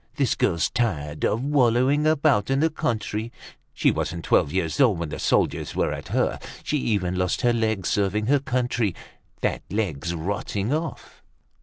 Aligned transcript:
This 0.15 0.33
girl's 0.33 0.67
tired 0.71 1.23
of 1.23 1.43
wallowing 1.43 2.07
about 2.07 2.49
in 2.49 2.59
the 2.59 2.71
country; 2.71 3.31
she 3.71 3.91
wasn't 3.91 4.25
twelve 4.25 4.51
years 4.51 4.81
old 4.81 4.97
when 4.97 5.09
the 5.09 5.19
soldiers 5.19 5.75
were 5.75 5.93
at 5.93 6.07
her. 6.07 6.39
She 6.63 6.77
even 6.77 7.15
lost 7.17 7.41
her 7.41 7.53
leg 7.53 7.85
serving 7.85 8.25
her 8.25 8.39
country. 8.39 8.95
That 9.41 9.61
leg's 9.69 10.15
rotting 10.15 10.73
off." 10.73 11.21